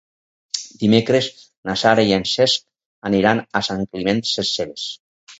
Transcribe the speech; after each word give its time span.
Dimecres 0.83 1.27
na 1.69 1.75
Sara 1.81 2.05
i 2.11 2.13
en 2.17 2.25
Cesc 2.29 2.63
aniran 3.09 3.41
a 3.59 3.61
Sant 3.69 3.85
Climent 3.91 4.23
Sescebes. 4.31 4.87